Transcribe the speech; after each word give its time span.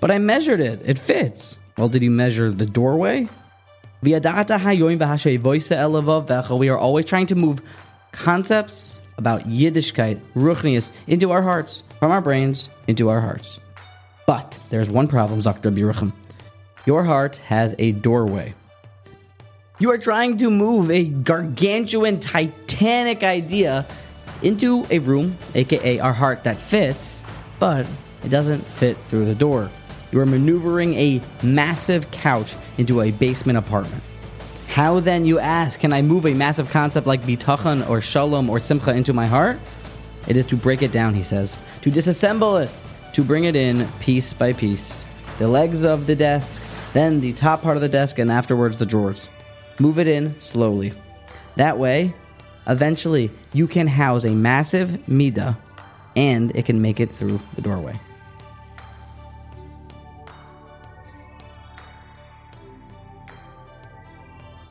But 0.00 0.10
I 0.10 0.18
measured 0.18 0.60
it. 0.60 0.80
It 0.84 0.98
fits. 0.98 1.58
Well, 1.78 1.88
did 1.88 2.02
you 2.02 2.10
measure 2.10 2.50
the 2.50 2.66
doorway? 2.66 3.28
We 4.02 4.14
are 4.14 4.20
always 6.78 7.04
trying 7.06 7.26
to 7.26 7.34
move 7.34 7.62
concepts 8.12 9.00
about 9.18 9.48
Yiddishkeit, 9.48 10.20
Ruchnius, 10.34 10.92
into 11.06 11.32
our 11.32 11.42
hearts, 11.42 11.82
from 11.98 12.12
our 12.12 12.20
brains 12.20 12.68
into 12.86 13.08
our 13.08 13.20
hearts. 13.20 13.58
But 14.26 14.58
there's 14.70 14.90
one 14.90 15.08
problem, 15.08 15.40
Zakr 15.40 15.74
Biruchim. 15.74 16.12
Your 16.84 17.02
heart 17.04 17.36
has 17.36 17.74
a 17.78 17.92
doorway. 17.92 18.54
You 19.78 19.90
are 19.90 19.98
trying 19.98 20.36
to 20.38 20.50
move 20.50 20.90
a 20.90 21.06
gargantuan, 21.06 22.20
titanic 22.20 23.22
idea 23.22 23.86
into 24.42 24.86
a 24.90 24.98
room, 25.00 25.36
aka 25.54 25.98
our 26.00 26.12
heart, 26.12 26.44
that 26.44 26.58
fits, 26.58 27.22
but 27.58 27.86
it 28.24 28.28
doesn't 28.28 28.60
fit 28.60 28.96
through 29.08 29.24
the 29.24 29.34
door. 29.34 29.70
You 30.16 30.22
are 30.22 30.24
maneuvering 30.24 30.94
a 30.94 31.20
massive 31.42 32.10
couch 32.10 32.54
into 32.78 33.02
a 33.02 33.10
basement 33.10 33.58
apartment. 33.58 34.02
How 34.66 34.98
then, 34.98 35.26
you 35.26 35.38
ask, 35.38 35.78
can 35.78 35.92
I 35.92 36.00
move 36.00 36.24
a 36.24 36.32
massive 36.32 36.70
concept 36.70 37.06
like 37.06 37.20
bitachon 37.20 37.86
or 37.86 38.00
shalom 38.00 38.48
or 38.48 38.58
simcha 38.58 38.92
into 38.96 39.12
my 39.12 39.26
heart? 39.26 39.60
It 40.26 40.38
is 40.38 40.46
to 40.46 40.56
break 40.56 40.80
it 40.80 40.90
down, 40.90 41.12
he 41.12 41.22
says, 41.22 41.58
to 41.82 41.90
disassemble 41.90 42.64
it, 42.64 42.70
to 43.12 43.22
bring 43.22 43.44
it 43.44 43.56
in 43.56 43.86
piece 44.00 44.32
by 44.32 44.54
piece. 44.54 45.06
The 45.36 45.48
legs 45.48 45.84
of 45.84 46.06
the 46.06 46.16
desk, 46.16 46.62
then 46.94 47.20
the 47.20 47.34
top 47.34 47.60
part 47.60 47.76
of 47.76 47.82
the 47.82 47.88
desk, 47.90 48.18
and 48.18 48.32
afterwards 48.32 48.78
the 48.78 48.86
drawers. 48.86 49.28
Move 49.78 49.98
it 49.98 50.08
in 50.08 50.34
slowly. 50.40 50.94
That 51.56 51.76
way, 51.76 52.14
eventually, 52.66 53.30
you 53.52 53.66
can 53.66 53.86
house 53.86 54.24
a 54.24 54.30
massive 54.30 54.92
midah 55.06 55.58
and 56.16 56.56
it 56.56 56.64
can 56.64 56.80
make 56.80 57.00
it 57.00 57.10
through 57.10 57.38
the 57.54 57.60
doorway. 57.60 58.00